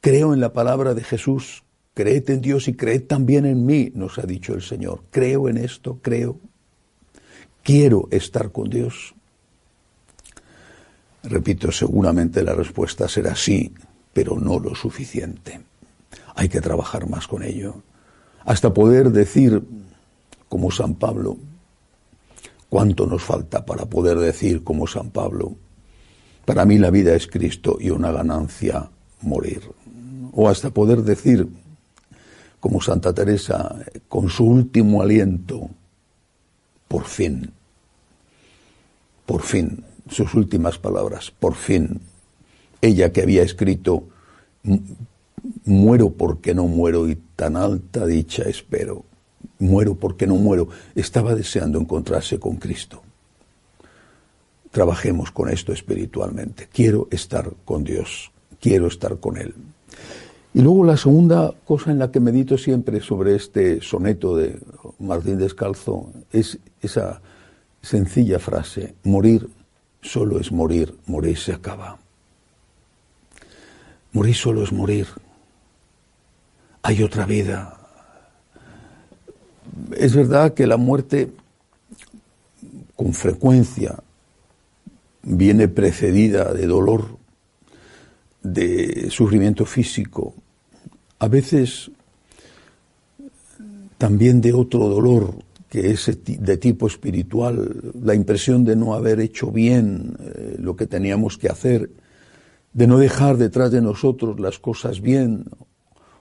Creo 0.00 0.34
en 0.34 0.40
la 0.40 0.52
palabra 0.52 0.94
de 0.94 1.02
Jesús. 1.02 1.64
Creed 1.94 2.30
en 2.30 2.40
Dios 2.40 2.68
y 2.68 2.74
creed 2.74 3.08
también 3.08 3.44
en 3.44 3.66
mí, 3.66 3.90
nos 3.94 4.18
ha 4.18 4.22
dicho 4.22 4.54
el 4.54 4.62
Señor. 4.62 5.02
Creo 5.10 5.48
en 5.48 5.56
esto, 5.56 5.98
creo. 6.00 6.38
Quiero 7.64 8.06
estar 8.12 8.52
con 8.52 8.70
Dios. 8.70 9.14
Repito, 11.22 11.70
seguramente 11.70 12.42
la 12.42 12.54
respuesta 12.54 13.08
será 13.08 13.36
sí, 13.36 13.72
pero 14.12 14.38
no 14.38 14.58
lo 14.58 14.74
suficiente. 14.74 15.60
Hay 16.34 16.48
que 16.48 16.60
trabajar 16.60 17.08
más 17.08 17.26
con 17.26 17.42
ello. 17.42 17.82
Hasta 18.44 18.72
poder 18.72 19.10
decir, 19.10 19.62
como 20.48 20.70
San 20.70 20.94
Pablo, 20.94 21.36
cuánto 22.68 23.06
nos 23.06 23.22
falta 23.22 23.66
para 23.66 23.86
poder 23.86 24.18
decir, 24.18 24.64
como 24.64 24.86
San 24.86 25.10
Pablo, 25.10 25.56
para 26.44 26.64
mí 26.64 26.78
la 26.78 26.90
vida 26.90 27.14
es 27.14 27.26
Cristo 27.26 27.76
y 27.78 27.90
una 27.90 28.10
ganancia 28.12 28.90
morir. 29.20 29.62
O 30.32 30.48
hasta 30.48 30.70
poder 30.70 31.02
decir, 31.02 31.46
como 32.60 32.80
Santa 32.80 33.12
Teresa, 33.12 33.76
con 34.08 34.28
su 34.28 34.44
último 34.44 35.02
aliento, 35.02 35.70
por 36.88 37.04
fin, 37.04 37.52
por 39.26 39.42
fin, 39.42 39.84
sus 40.10 40.34
últimas 40.34 40.78
palabras, 40.78 41.30
por 41.30 41.54
fin, 41.54 42.00
ella 42.82 43.12
que 43.12 43.22
había 43.22 43.42
escrito, 43.42 44.04
muero 45.64 46.10
porque 46.10 46.54
no 46.54 46.66
muero 46.66 47.08
y 47.08 47.16
tan 47.36 47.56
alta 47.56 48.06
dicha 48.06 48.42
espero, 48.42 49.04
muero 49.58 49.94
porque 49.94 50.26
no 50.26 50.36
muero, 50.36 50.68
estaba 50.94 51.34
deseando 51.34 51.78
encontrarse 51.78 52.38
con 52.38 52.56
Cristo. 52.56 53.02
Trabajemos 54.70 55.30
con 55.32 55.48
esto 55.48 55.72
espiritualmente. 55.72 56.68
Quiero 56.72 57.08
estar 57.10 57.52
con 57.64 57.84
Dios, 57.84 58.30
quiero 58.60 58.86
estar 58.86 59.18
con 59.18 59.36
Él. 59.36 59.54
Y 60.52 60.62
luego 60.62 60.84
la 60.84 60.96
segunda 60.96 61.54
cosa 61.64 61.92
en 61.92 61.98
la 61.98 62.10
que 62.10 62.18
medito 62.18 62.58
siempre 62.58 63.00
sobre 63.00 63.36
este 63.36 63.80
soneto 63.80 64.36
de 64.36 64.58
Martín 64.98 65.38
Descalzo 65.38 66.10
es 66.32 66.58
esa 66.82 67.20
sencilla 67.82 68.38
frase, 68.38 68.94
morir 69.04 69.48
solo 70.02 70.40
es 70.40 70.50
morir, 70.52 70.94
morir 71.06 71.38
se 71.38 71.52
acaba. 71.52 71.98
Morir 74.12 74.34
solo 74.34 74.62
es 74.62 74.72
morir. 74.72 75.06
Hay 76.82 77.02
otra 77.02 77.26
vida. 77.26 77.78
Es 79.96 80.14
verdad 80.14 80.54
que 80.54 80.66
la 80.66 80.76
muerte 80.76 81.30
con 82.96 83.14
frecuencia 83.14 84.02
viene 85.22 85.68
precedida 85.68 86.52
de 86.52 86.66
dolor, 86.66 87.18
de 88.42 89.10
sufrimiento 89.10 89.64
físico, 89.64 90.34
a 91.18 91.28
veces 91.28 91.90
también 93.98 94.40
de 94.40 94.54
otro 94.54 94.88
dolor 94.88 95.34
que 95.70 95.92
es 95.92 96.10
de 96.24 96.56
tipo 96.56 96.88
espiritual, 96.88 97.92
la 98.02 98.14
impresión 98.14 98.64
de 98.64 98.74
no 98.74 98.92
haber 98.92 99.20
hecho 99.20 99.52
bien 99.52 100.16
eh, 100.18 100.56
lo 100.58 100.74
que 100.74 100.88
teníamos 100.88 101.38
que 101.38 101.48
hacer, 101.48 101.90
de 102.72 102.86
no 102.88 102.98
dejar 102.98 103.36
detrás 103.36 103.70
de 103.70 103.80
nosotros 103.80 104.40
las 104.40 104.58
cosas 104.58 105.00
bien, 105.00 105.44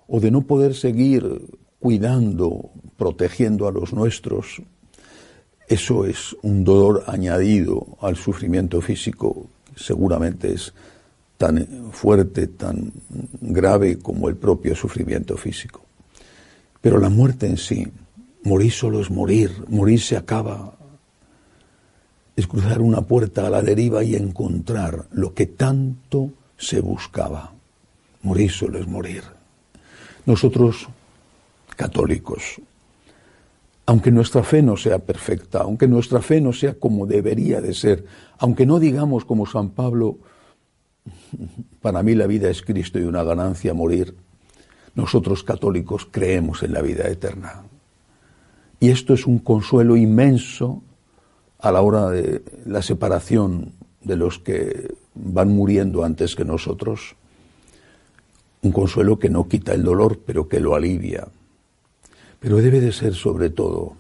o 0.07 0.19
de 0.19 0.29
no 0.29 0.43
poder 0.43 0.75
seguir 0.75 1.41
cuidando, 1.79 2.69
protegiendo 2.95 3.67
a 3.67 3.71
los 3.71 3.91
nuestros. 3.91 4.61
Eso 5.67 6.05
es 6.05 6.35
un 6.43 6.63
dolor 6.63 7.03
añadido 7.07 7.97
al 8.01 8.17
sufrimiento 8.17 8.81
físico, 8.81 9.47
seguramente 9.75 10.53
es 10.53 10.73
tan 11.37 11.91
fuerte, 11.91 12.47
tan 12.47 12.91
grave 13.41 13.97
como 13.97 14.29
el 14.29 14.35
propio 14.35 14.75
sufrimiento 14.75 15.37
físico. 15.37 15.81
Pero 16.81 16.99
la 16.99 17.09
muerte 17.09 17.47
en 17.47 17.57
sí, 17.57 17.87
Morir 18.43 18.71
solo 18.71 19.01
es 19.01 19.09
morir, 19.09 19.51
morir 19.67 20.01
se 20.01 20.15
acaba. 20.15 20.73
Es 22.35 22.47
cruzar 22.47 22.81
una 22.81 23.01
puerta 23.01 23.45
a 23.45 23.49
la 23.49 23.61
deriva 23.61 24.03
y 24.03 24.15
encontrar 24.15 25.07
lo 25.11 25.33
que 25.33 25.45
tanto 25.45 26.31
se 26.57 26.79
buscaba. 26.79 27.53
Morir 28.21 28.51
solo 28.51 28.79
es 28.79 28.87
morir. 28.87 29.23
Nosotros, 30.25 30.87
católicos, 31.75 32.61
aunque 33.85 34.11
nuestra 34.11 34.43
fe 34.43 34.61
no 34.61 34.77
sea 34.77 34.99
perfecta, 34.99 35.61
aunque 35.61 35.87
nuestra 35.87 36.21
fe 36.21 36.39
no 36.39 36.53
sea 36.53 36.75
como 36.75 37.07
debería 37.07 37.59
de 37.59 37.73
ser, 37.73 38.05
aunque 38.37 38.65
no 38.65 38.79
digamos 38.79 39.25
como 39.25 39.47
San 39.47 39.71
Pablo, 39.71 40.19
para 41.81 42.03
mí 42.03 42.15
la 42.15 42.27
vida 42.27 42.49
es 42.49 42.61
Cristo 42.61 42.99
y 42.99 43.03
una 43.03 43.23
ganancia 43.23 43.73
morir, 43.73 44.15
nosotros 44.95 45.43
católicos 45.43 46.07
creemos 46.09 46.63
en 46.63 46.73
la 46.73 46.81
vida 46.81 47.07
eterna. 47.07 47.63
Y 48.79 48.89
esto 48.89 49.13
es 49.13 49.27
un 49.27 49.39
consuelo 49.39 49.97
inmenso 49.97 50.81
a 51.59 51.71
la 51.71 51.81
hora 51.81 52.09
de 52.09 52.43
la 52.65 52.81
separación 52.81 53.73
de 54.01 54.15
los 54.15 54.39
que 54.39 54.95
van 55.15 55.49
muriendo 55.49 56.03
antes 56.03 56.35
que 56.35 56.45
nosotros. 56.45 57.15
Un 58.61 58.71
consuelo 58.71 59.19
que 59.19 59.29
no 59.29 59.47
quita 59.47 59.73
el 59.73 59.83
dolor, 59.83 60.19
pero 60.25 60.47
que 60.47 60.59
lo 60.59 60.75
alivia. 60.75 61.27
Pero 62.39 62.57
debe 62.57 62.79
de 62.79 62.93
ser 62.93 63.15
sobre 63.15 63.49
todo 63.49 63.93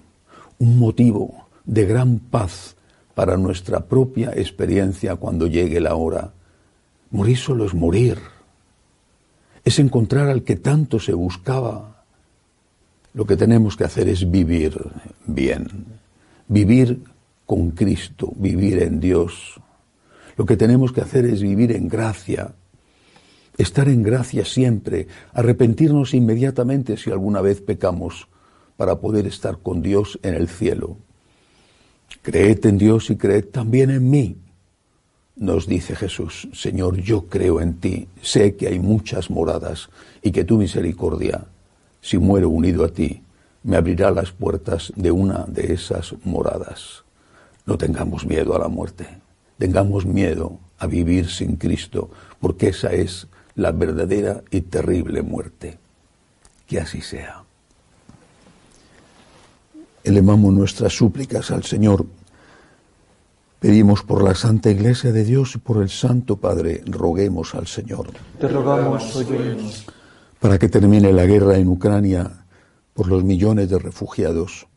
un 0.59 0.79
motivo 0.79 1.47
de 1.65 1.85
gran 1.85 2.19
paz 2.19 2.75
para 3.13 3.37
nuestra 3.37 3.85
propia 3.85 4.31
experiencia 4.33 5.17
cuando 5.17 5.47
llegue 5.47 5.81
la 5.81 5.95
hora. 5.95 6.31
Morir 7.11 7.37
solo 7.37 7.65
es 7.65 7.73
morir. 7.73 8.17
Es 9.65 9.79
encontrar 9.79 10.29
al 10.29 10.43
que 10.43 10.55
tanto 10.55 10.99
se 10.99 11.13
buscaba 11.13 11.98
lo 13.13 13.25
que 13.25 13.35
tenemos 13.35 13.75
que 13.75 13.83
hacer 13.83 14.07
es 14.07 14.29
vivir 14.29 14.77
bien, 15.25 15.67
vivir 16.47 17.01
con 17.45 17.71
Cristo, 17.71 18.31
vivir 18.35 18.81
en 18.83 18.99
Dios. 18.99 19.59
Lo 20.37 20.45
que 20.45 20.57
tenemos 20.57 20.91
que 20.91 21.01
hacer 21.01 21.25
es 21.25 21.41
vivir 21.41 21.71
en 21.71 21.87
gracia, 21.87 22.53
estar 23.57 23.89
en 23.89 24.03
gracia 24.03 24.45
siempre, 24.45 25.07
arrepentirnos 25.33 26.13
inmediatamente 26.13 26.97
si 26.97 27.11
alguna 27.11 27.41
vez 27.41 27.61
pecamos 27.61 28.27
para 28.77 28.99
poder 28.99 29.25
estar 29.27 29.57
con 29.57 29.81
Dios 29.81 30.19
en 30.23 30.35
el 30.35 30.47
cielo. 30.47 30.97
Creed 32.21 32.65
en 32.65 32.77
Dios 32.77 33.09
y 33.09 33.17
creed 33.17 33.45
también 33.45 33.89
en 33.89 34.09
mí. 34.09 34.37
Nos 35.35 35.67
dice 35.67 35.95
Jesús, 35.95 36.47
Señor, 36.53 36.97
yo 36.97 37.27
creo 37.27 37.61
en 37.61 37.79
ti, 37.79 38.07
sé 38.21 38.55
que 38.55 38.67
hay 38.67 38.79
muchas 38.79 39.29
moradas 39.29 39.89
y 40.21 40.31
que 40.31 40.43
tu 40.43 40.57
misericordia 40.57 41.45
si 42.01 42.17
muero 42.17 42.49
unido 42.49 42.83
a 42.85 42.89
ti, 42.89 43.21
me 43.63 43.77
abrirá 43.77 44.11
las 44.11 44.31
puertas 44.31 44.91
de 44.95 45.11
una 45.11 45.45
de 45.47 45.73
esas 45.73 46.15
moradas. 46.23 47.03
No 47.65 47.77
tengamos 47.77 48.25
miedo 48.25 48.55
a 48.55 48.59
la 48.59 48.67
muerte, 48.67 49.07
tengamos 49.57 50.05
miedo 50.05 50.59
a 50.77 50.87
vivir 50.87 51.29
sin 51.29 51.55
Cristo, 51.55 52.09
porque 52.39 52.69
esa 52.69 52.93
es 52.93 53.27
la 53.55 53.71
verdadera 53.71 54.43
y 54.49 54.61
terrible 54.61 55.21
muerte. 55.21 55.77
Que 56.65 56.79
así 56.79 57.01
sea. 57.01 57.43
Elevamos 60.03 60.53
nuestras 60.53 60.93
súplicas 60.93 61.51
al 61.51 61.63
Señor 61.63 62.05
Pedimos 63.59 64.03
por 64.03 64.23
la 64.23 64.35
Santa 64.35 64.69
Iglesia 64.69 65.11
de 65.11 65.25
Dios 65.25 65.55
y 65.55 65.57
por 65.57 65.81
el 65.81 65.89
Santo 65.89 66.37
Padre, 66.37 66.81
roguemos 66.85 67.55
al 67.55 67.67
Señor. 67.67 68.07
Te 68.39 68.47
rogamos, 68.47 69.13
óyenos. 69.17 69.85
Para 70.39 70.57
que 70.57 70.69
termine 70.69 71.11
la 71.11 71.25
guerra 71.25 71.57
en 71.57 71.67
Ucrania 71.67 72.45
por 72.93 73.07
los 73.07 73.23
millones 73.23 73.69
de 73.69 73.79
refugiados, 73.79 74.67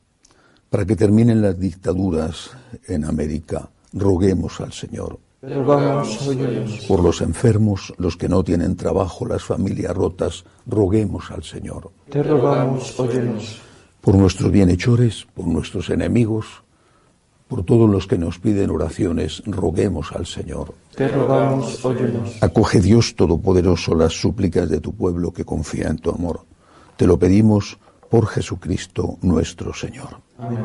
para 0.70 0.84
que 0.84 0.96
terminen 0.96 1.42
las 1.42 1.58
dictaduras 1.58 2.50
en 2.86 3.04
América, 3.04 3.68
roguemos 3.92 4.60
al 4.60 4.72
Señor. 4.72 5.18
Te 5.40 5.54
rogamos. 5.54 6.30
Por 6.86 7.02
los 7.02 7.20
enfermos, 7.20 7.92
los 7.98 8.16
que 8.16 8.28
no 8.28 8.44
tienen 8.44 8.76
trabajo, 8.76 9.26
las 9.26 9.42
familias 9.42 9.94
rotas, 9.94 10.44
roguemos 10.66 11.30
al 11.30 11.42
Señor. 11.42 11.90
Te 12.08 12.22
rogamos, 12.22 12.98
óyenos. 12.98 13.60
Por 14.00 14.14
nuestros 14.14 14.50
bienhechores, 14.50 15.26
por 15.34 15.46
nuestros 15.46 15.90
enemigos, 15.90 16.61
por 17.52 17.64
todos 17.64 17.90
los 17.90 18.06
que 18.06 18.16
nos 18.16 18.38
piden 18.38 18.70
oraciones, 18.70 19.42
roguemos 19.44 20.10
al 20.12 20.24
Señor. 20.24 20.72
Te 20.96 21.06
rogamos, 21.06 21.84
óyenos. 21.84 22.42
Acoge 22.42 22.80
Dios 22.80 23.14
Todopoderoso 23.14 23.94
las 23.94 24.14
súplicas 24.14 24.70
de 24.70 24.80
tu 24.80 24.94
pueblo 24.94 25.34
que 25.34 25.44
confía 25.44 25.88
en 25.88 25.98
tu 25.98 26.08
amor. 26.08 26.46
Te 26.96 27.06
lo 27.06 27.18
pedimos 27.18 27.76
por 28.08 28.26
Jesucristo 28.26 29.18
nuestro 29.20 29.74
Señor. 29.74 30.16
Amén. 30.38 30.64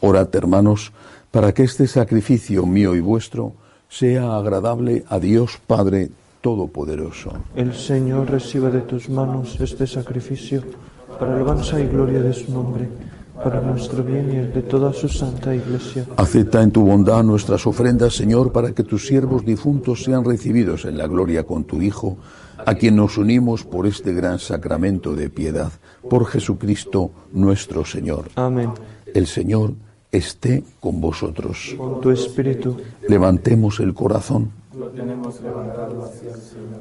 Orad, 0.00 0.34
hermanos, 0.34 0.92
para 1.30 1.52
que 1.52 1.62
este 1.62 1.86
sacrificio 1.86 2.66
mío 2.66 2.94
y 2.94 3.00
vuestro 3.00 3.52
sea 3.88 4.36
agradable 4.36 5.04
a 5.08 5.18
Dios 5.18 5.60
Padre 5.66 6.10
Todopoderoso. 6.40 7.32
El 7.54 7.74
Señor 7.74 8.30
reciba 8.30 8.70
de 8.70 8.80
tus 8.80 9.08
manos 9.10 9.60
este 9.60 9.86
sacrificio 9.86 10.62
para 11.18 11.34
alabanza 11.34 11.78
y 11.78 11.86
gloria 11.86 12.22
de 12.22 12.32
su 12.32 12.50
nombre, 12.50 12.88
para 13.42 13.60
nuestro 13.60 14.02
bien 14.02 14.32
y 14.32 14.36
el 14.36 14.52
de 14.52 14.62
toda 14.62 14.92
su 14.92 15.08
santa 15.08 15.54
iglesia. 15.54 16.06
Acepta 16.16 16.62
en 16.62 16.70
tu 16.70 16.82
bondad 16.82 17.22
nuestras 17.22 17.66
ofrendas, 17.66 18.14
Señor, 18.14 18.52
para 18.52 18.72
que 18.72 18.84
tus 18.84 19.06
siervos 19.06 19.44
difuntos 19.44 20.02
sean 20.02 20.24
recibidos 20.24 20.86
en 20.86 20.96
la 20.96 21.06
gloria 21.06 21.44
con 21.44 21.64
tu 21.64 21.82
Hijo, 21.82 22.16
a 22.64 22.74
quien 22.74 22.96
nos 22.96 23.18
unimos 23.18 23.64
por 23.64 23.86
este 23.86 24.14
gran 24.14 24.38
sacramento 24.38 25.14
de 25.14 25.28
piedad, 25.28 25.72
por 26.08 26.26
Jesucristo 26.26 27.10
nuestro 27.32 27.84
Señor. 27.84 28.30
Amén. 28.36 28.70
El 29.12 29.26
Señor 29.26 29.74
esté 30.12 30.64
con 30.80 31.00
vosotros. 31.00 31.74
Con 31.76 32.00
tu 32.00 32.10
espíritu 32.10 32.76
Levantemos 33.08 33.80
el 33.80 33.94
corazón. 33.94 34.50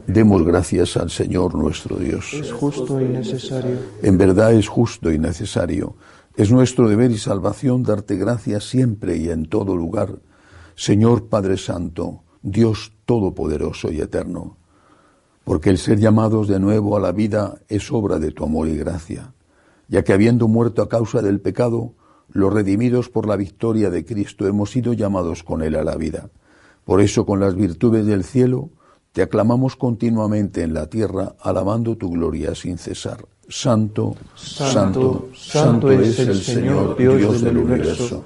Demos 0.08 0.44
gracias 0.44 0.98
al 0.98 1.10
Señor 1.10 1.56
nuestro 1.56 1.98
Dios. 1.98 2.34
es 2.34 2.52
justo 2.52 3.02
y 3.02 3.06
necesario. 3.06 3.78
En 4.02 4.18
verdad 4.18 4.54
es 4.54 4.68
justo 4.68 5.12
y 5.12 5.20
necesario. 5.20 5.96
Es 6.36 6.52
nuestro 6.52 6.88
deber 6.88 7.12
y 7.12 7.18
salvación 7.18 7.84
darte 7.84 8.15
gracias 8.15 8.70
siempre 8.70 9.18
y 9.18 9.30
en 9.30 9.48
todo 9.48 9.76
lugar. 9.76 10.20
Señor 10.76 11.28
Padre 11.28 11.58
Santo, 11.58 12.24
Dios 12.42 12.94
Todopoderoso 13.06 13.92
y 13.92 14.00
Eterno. 14.00 14.56
Porque 15.44 15.70
el 15.70 15.78
ser 15.78 16.00
llamados 16.00 16.48
de 16.48 16.60
nuevo 16.60 16.96
a 16.96 17.00
la 17.00 17.12
vida 17.12 17.60
es 17.68 17.92
obra 17.92 18.20
de 18.20 18.32
tu 18.32 18.46
amor 18.46 18.68
y 18.68 18.78
gracia, 18.78 19.34
ya 19.88 20.04
que 20.04 20.13
habiendo 20.13 20.48
muerto 20.48 20.82
a 20.82 20.89
causa 20.89 21.22
del 21.22 21.42
pecado, 21.42 21.96
los 22.32 22.54
redimidos 22.54 23.10
por 23.10 23.28
la 23.28 23.36
victoria 23.36 23.89
de 23.89 24.06
Cristo 24.06 24.48
hemos 24.48 24.72
sido 24.72 24.94
llamados 24.94 25.44
con 25.44 25.62
Él 25.62 25.76
a 25.76 25.84
la 25.84 25.96
vida. 25.96 26.30
Por 26.86 27.02
eso, 27.02 27.26
con 27.26 27.39
las 27.39 27.56
virtudes 27.56 28.06
del 28.06 28.24
cielo, 28.24 28.70
te 29.12 29.22
aclamamos 29.22 29.76
continuamente 29.76 30.62
en 30.63 30.74
la 30.74 30.88
tierra, 30.88 31.36
alabando 31.42 31.98
tu 31.98 32.12
gloria 32.12 32.54
sin 32.56 32.78
cesar. 32.78 33.26
Santo, 33.48 34.15
santo, 34.36 35.30
santo 35.36 35.92
es 35.92 36.20
el 36.20 36.39
Señor, 36.39 36.96
Dios 36.96 37.42
del 37.42 37.58
universo. 37.58 38.24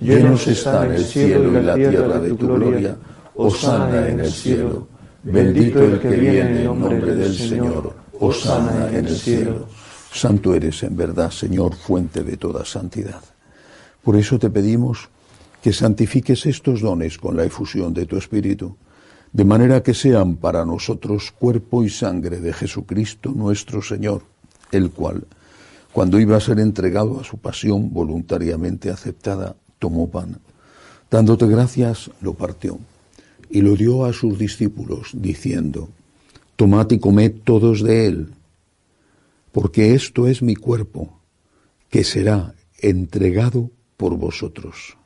Llenos 0.00 0.48
están 0.48 0.92
el 0.92 1.04
cielo 1.04 1.60
y 1.60 1.62
la 1.62 1.74
tierra 1.74 2.18
de 2.18 2.30
tu 2.30 2.48
gloria. 2.48 2.96
Osana 3.34 4.08
en 4.08 4.20
el 4.20 4.30
cielo. 4.30 4.88
Bendito 5.22 5.80
el 5.80 6.00
que 6.00 6.08
viene 6.08 6.60
en 6.60 6.64
nombre 6.64 7.14
del 7.14 7.34
Señor. 7.34 7.94
Osana 8.18 8.88
en 8.88 9.06
el 9.06 9.16
cielo. 9.16 9.66
Santo 10.10 10.54
eres 10.54 10.82
en 10.82 10.96
verdad, 10.96 11.30
Señor, 11.30 11.74
fuente 11.74 12.22
de 12.22 12.36
toda 12.36 12.64
santidad. 12.64 13.22
Por 14.02 14.16
eso 14.16 14.38
te 14.38 14.50
pedimos 14.50 15.08
que 15.62 15.72
santifiques 15.72 16.44
estos 16.46 16.80
dones 16.80 17.18
con 17.18 17.36
la 17.36 17.44
efusión 17.44 17.94
de 17.94 18.06
tu 18.06 18.16
Espíritu, 18.16 18.76
de 19.32 19.44
manera 19.44 19.82
que 19.82 19.94
sean 19.94 20.36
para 20.36 20.64
nosotros 20.64 21.32
cuerpo 21.32 21.84
y 21.84 21.88
sangre 21.88 22.40
de 22.40 22.52
Jesucristo 22.52 23.30
nuestro 23.30 23.80
Señor, 23.80 24.22
el 24.72 24.90
cual, 24.90 25.24
cuando 25.92 26.18
iba 26.18 26.36
a 26.36 26.40
ser 26.40 26.58
entregado 26.58 27.20
a 27.20 27.24
su 27.24 27.38
pasión 27.38 27.92
voluntariamente 27.92 28.90
aceptada, 28.90 29.54
tomó 29.78 30.10
pan. 30.10 30.38
Dándote 31.10 31.46
gracias, 31.46 32.10
lo 32.20 32.34
partió 32.34 32.78
y 33.50 33.60
lo 33.60 33.76
dio 33.76 34.04
a 34.04 34.12
sus 34.12 34.38
discípulos, 34.38 35.10
diciendo, 35.12 35.90
Tomad 36.56 36.90
y 36.90 36.98
comed 36.98 37.32
todos 37.44 37.82
de 37.82 38.06
él, 38.06 38.32
porque 39.52 39.94
esto 39.94 40.26
es 40.26 40.42
mi 40.42 40.56
cuerpo, 40.56 41.20
que 41.90 42.02
será 42.02 42.54
entregado 42.78 43.70
por 44.02 44.16
vosotros. 44.16 44.96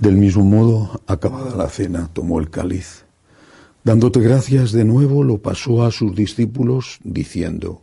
Del 0.00 0.16
mismo 0.16 0.42
modo, 0.42 1.00
acabada 1.06 1.54
la 1.54 1.68
cena, 1.68 2.10
tomó 2.12 2.40
el 2.40 2.50
cáliz. 2.50 3.04
Dándote 3.84 4.18
gracias 4.18 4.72
de 4.72 4.84
nuevo, 4.84 5.22
lo 5.22 5.38
pasó 5.38 5.84
a 5.84 5.92
sus 5.92 6.16
discípulos, 6.16 6.98
diciendo, 7.04 7.82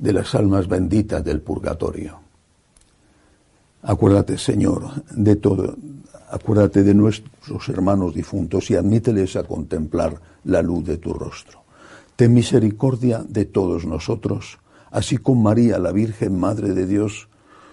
de 0.00 0.14
las 0.14 0.34
almas 0.34 0.66
benditas 0.66 1.22
del 1.22 1.42
purgatorio. 1.42 2.18
Acuérdate, 3.82 4.38
Señor, 4.38 5.04
de 5.10 5.36
todo, 5.36 5.76
acuérdate 6.30 6.82
de 6.82 6.94
nuestros 6.94 7.68
hermanos 7.68 8.14
difuntos 8.14 8.70
y 8.70 8.76
admíteles 8.76 9.36
a 9.36 9.44
contemplar 9.44 10.20
la 10.44 10.62
luz 10.62 10.84
de 10.84 10.96
tu 10.96 11.12
rostro. 11.12 11.60
Ten 12.16 12.32
misericordia 12.32 13.22
de 13.26 13.44
todos 13.44 13.84
nosotros, 13.84 14.58
así 14.90 15.18
con 15.18 15.42
María, 15.42 15.78
la 15.78 15.92
Virgen 15.92 16.38
Madre 16.38 16.72
de 16.72 16.86
Dios, 16.86 17.28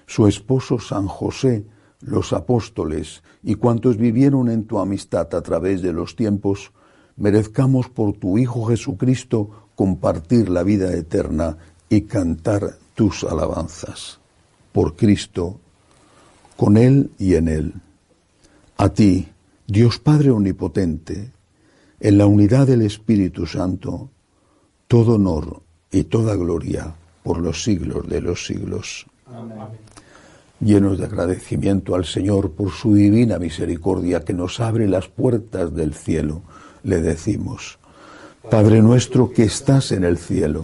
su 0.06 0.28
esposo 0.28 0.80
San 0.80 1.08
José, 1.08 1.66
los 2.02 2.34
apóstoles 2.34 3.24
y 3.42 3.56
cuantos 3.56 3.98
vivieron 3.98 4.50
en 4.50 4.66
tu 4.66 4.80
amistad 4.80 5.34
a 5.34 5.42
través 5.42 5.82
de 5.82 5.94
los 5.94 6.16
tiempos, 6.16 6.72
merezcamos 7.16 7.90
por 7.90 8.14
tu 8.18 8.38
Hijo 8.38 8.66
Jesucristo 8.66 9.50
compartir 9.76 10.50
la 10.50 10.64
vida 10.64 10.94
eterna 10.94 11.58
y 11.90 12.02
cantar 12.02 12.78
tus 12.96 13.24
alabanzas. 13.24 14.20
Por 14.72 14.96
Cristo, 14.96 15.60
con 16.56 16.78
Él 16.78 17.12
y 17.18 17.36
en 17.36 17.48
Él. 17.48 17.74
A 18.78 18.90
ti, 18.90 19.28
Dios 19.66 20.00
Padre 20.00 20.32
Omnipotente, 20.32 21.32
en 22.00 22.18
la 22.18 22.26
unidad 22.26 22.68
del 22.68 22.84
Espíritu 22.84 23.46
Santo, 23.46 24.10
todo 24.88 25.16
honor 25.16 25.62
y 25.92 26.04
toda 26.04 26.36
gloria 26.36 26.94
por 27.24 27.40
los 27.40 27.64
siglos 27.64 28.08
de 28.08 28.22
los 28.22 28.46
siglos. 28.46 29.06
Amén. 29.26 29.58
Llenos 30.60 30.98
de 30.98 31.06
agradecimiento 31.06 31.94
al 31.94 32.06
Señor 32.06 32.52
por 32.52 32.72
su 32.72 32.96
divina 32.96 33.38
misericordia 33.38 34.22
que 34.22 34.34
nos 34.34 34.60
abre 34.60 34.88
las 34.88 35.08
puertas 35.08 35.76
del 35.76 35.94
cielo, 35.94 36.42
le 36.84 37.02
decimos, 37.02 37.78
Padre 38.50 38.82
nuestro 38.82 39.32
que 39.32 39.44
estás 39.44 39.92
en 39.92 40.04
el 40.04 40.18
cielo, 40.18 40.64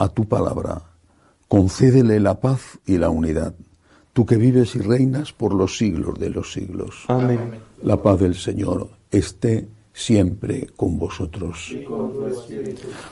a 0.00 0.08
tu 0.08 0.24
palabra. 0.26 0.82
Concédele 1.46 2.20
la 2.20 2.40
paz 2.40 2.78
y 2.86 2.96
la 2.96 3.10
unidad, 3.10 3.54
tú 4.14 4.24
que 4.24 4.36
vives 4.36 4.74
y 4.74 4.78
reinas 4.78 5.32
por 5.32 5.54
los 5.54 5.76
siglos 5.76 6.18
de 6.18 6.30
los 6.30 6.52
siglos. 6.52 7.04
Amén. 7.08 7.40
La 7.82 8.02
paz 8.02 8.20
del 8.20 8.34
Señor 8.34 8.88
esté 9.10 9.68
siempre 9.92 10.68
con 10.74 10.98
vosotros. 10.98 11.76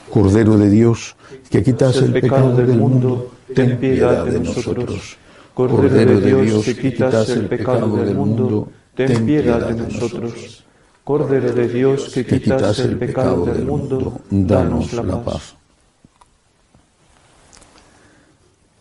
Cordero 0.09 0.57
de 0.57 0.69
Dios, 0.69 1.15
que 1.49 1.61
quitas 1.61 1.97
el 1.97 2.11
pecado 2.11 2.55
del 2.55 2.75
mundo, 2.75 3.31
ten 3.53 3.77
piedad 3.77 4.25
de 4.25 4.39
nosotros. 4.39 5.17
Cordero 5.53 6.19
de 6.19 6.43
Dios, 6.43 6.65
que 6.65 6.75
quitas 6.75 7.29
el 7.29 7.45
pecado 7.47 7.97
del 7.97 8.15
mundo, 8.15 8.71
ten 8.95 9.25
piedad 9.25 9.67
de 9.69 9.75
nosotros. 9.75 10.65
Cordero 11.03 11.53
de 11.53 11.67
Dios, 11.67 12.09
que 12.09 12.25
quitas 12.25 12.79
el 12.79 12.97
pecado 12.97 13.45
del 13.45 13.65
mundo, 13.65 14.21
danos 14.31 14.93
la 14.93 15.23
paz. 15.23 15.58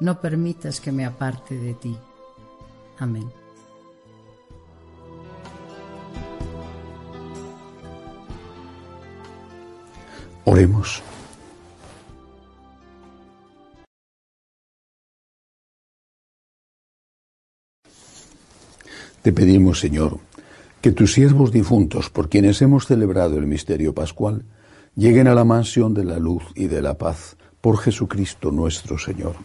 no 0.00 0.20
permitas 0.20 0.80
que 0.80 0.92
me 0.92 1.04
aparte 1.04 1.58
de 1.58 1.74
ti. 1.74 1.96
Amén. 2.98 3.28
Oremos. 10.44 11.02
Te 19.22 19.32
pedimos, 19.32 19.80
Señor, 19.80 20.18
que 20.82 20.92
tus 20.92 21.14
siervos 21.14 21.50
difuntos, 21.50 22.10
por 22.10 22.28
quienes 22.28 22.60
hemos 22.60 22.86
celebrado 22.86 23.38
el 23.38 23.46
misterio 23.46 23.94
pascual, 23.94 24.44
lleguen 24.94 25.28
a 25.28 25.34
la 25.34 25.44
mansión 25.44 25.94
de 25.94 26.04
la 26.04 26.18
luz 26.18 26.42
y 26.54 26.66
de 26.66 26.82
la 26.82 26.98
paz 26.98 27.38
por 27.62 27.78
Jesucristo 27.78 28.50
nuestro 28.50 28.98
Señor. 28.98 29.36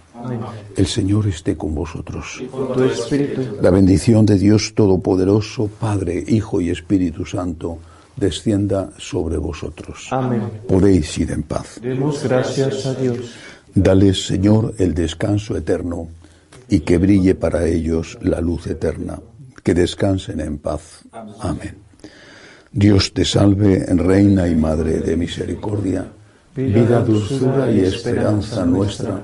El 0.76 0.88
Señor 0.88 1.28
esté 1.28 1.56
con 1.56 1.76
vosotros. 1.76 2.42
Tu 2.74 2.84
espíritu. 2.84 3.58
La 3.62 3.70
bendición 3.70 4.26
de 4.26 4.38
Dios 4.38 4.74
Todopoderoso, 4.76 5.70
Padre, 5.80 6.24
Hijo 6.28 6.62
y 6.62 6.70
Espíritu 6.70 7.26
Santo, 7.26 7.80
descienda 8.16 8.90
sobre 8.98 9.38
vosotros. 9.38 10.08
Amén. 10.12 10.44
Podéis 10.68 11.18
ir 11.18 11.32
en 11.32 11.44
paz. 11.44 11.80
Demos 11.82 12.24
gracias 12.24 12.86
a 12.86 12.94
Dios. 12.94 13.32
Dale, 13.74 14.14
Señor, 14.14 14.74
el 14.78 14.94
descanso 14.94 15.56
eterno 15.56 16.08
y 16.68 16.82
que 16.82 16.98
brille 16.98 17.36
para 17.36 17.66
ellos 17.66 18.18
la 18.22 18.42
luz 18.42 18.68
eterna. 18.68 19.20
Que 19.64 19.74
descansen 19.74 20.40
en 20.40 20.58
paz. 20.58 21.04
Amén. 21.40 21.76
Dios 22.72 23.14
te 23.14 23.26
salve, 23.26 23.86
Reina 23.88 24.48
y 24.48 24.56
Madre 24.56 25.00
de 25.00 25.18
Misericordia, 25.18 26.06
vida, 26.56 27.02
dulzura 27.02 27.72
y 27.72 27.80
esperanza 27.80 28.66
nuestra. 28.66 29.24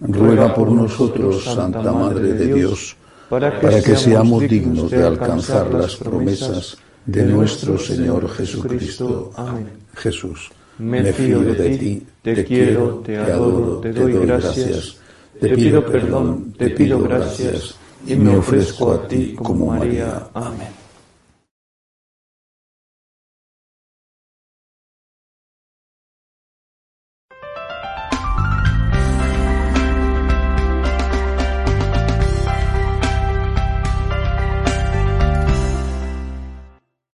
ruega 0.00 0.54
por 0.54 0.70
nosotros, 0.70 1.44
Santa 1.44 1.92
Madre 1.92 2.32
de 2.32 2.54
Dios, 2.54 2.96
para 3.28 3.58
que, 3.58 3.96
seamos 3.96 4.42
dignos 4.48 4.90
de 4.90 5.04
alcanzar 5.04 5.72
las 5.72 5.96
promesas 5.96 6.76
de 7.06 7.24
nuestro 7.24 7.78
Señor 7.78 8.28
Jesucristo. 8.28 9.32
Amén. 9.36 9.68
Jesús, 9.94 10.50
me 10.78 11.12
fío 11.12 11.40
de 11.40 11.78
ti, 11.78 12.06
te 12.22 12.44
quiero, 12.44 13.02
te 13.04 13.18
adoro, 13.18 13.80
te 13.80 13.92
doy 13.92 14.14
gracias, 14.26 14.96
te 15.38 15.48
pido 15.50 15.84
perdón, 15.84 16.54
te 16.56 16.70
pido 16.70 17.00
gracias 17.00 17.74
y 18.06 18.16
me 18.16 18.36
ofrezco 18.36 18.92
a 18.92 19.06
ti 19.06 19.34
como 19.34 19.66
María. 19.66 20.28
Amén. 20.34 20.79